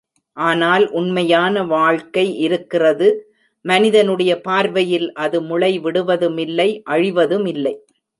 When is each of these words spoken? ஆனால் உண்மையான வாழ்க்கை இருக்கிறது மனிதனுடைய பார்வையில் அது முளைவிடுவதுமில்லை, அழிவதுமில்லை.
ஆனால் 0.37 0.85
உண்மையான 0.91 1.63
வாழ்க்கை 1.63 2.23
இருக்கிறது 2.37 3.07
மனிதனுடைய 3.65 4.31
பார்வையில் 4.41 5.07
அது 5.13 5.41
முளைவிடுவதுமில்லை, 5.41 6.69
அழிவதுமில்லை. 6.89 7.75